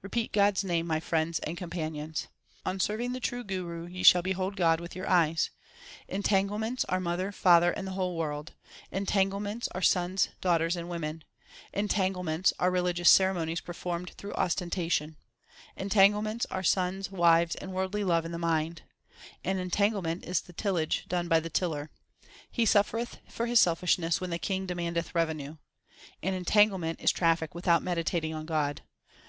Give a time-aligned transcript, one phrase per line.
[0.00, 2.28] Repeat God s name, my friends and companions.
[2.64, 5.50] On serving the true Guru ye shall behold God with your eyes.
[6.06, 8.52] Entanglements are mother, father, and the whole world;
[8.92, 11.24] Entanglements are sons, daughters, and women;
[11.72, 15.16] Entanglements are religious ceremonies performed through ostentation;
[15.76, 18.82] Entanglements are sons, wives, and worldly love in the mind;
[19.42, 21.90] An entanglement is the tillage done by the tiller
[22.48, 25.56] He suffereth for his selfishness when the King demandeth revenue
[26.22, 28.82] An entanglement is traffic without meditating on God.